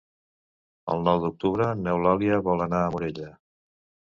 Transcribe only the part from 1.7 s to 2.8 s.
n'Eulàlia vol